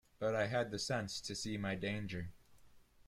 But 0.17 0.33
I 0.35 0.47
had 0.47 0.71
the 0.71 0.79
sense 0.79 1.21
to 1.21 1.35
see 1.35 1.57
my 1.57 1.75
danger. 1.75 2.31